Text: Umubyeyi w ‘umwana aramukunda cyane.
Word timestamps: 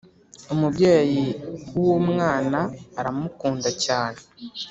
Umubyeyi 0.53 1.23
w 1.73 1.75
‘umwana 1.97 2.59
aramukunda 2.99 3.69
cyane. 3.83 4.19